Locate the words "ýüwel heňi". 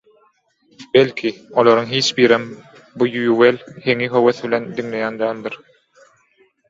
3.19-4.09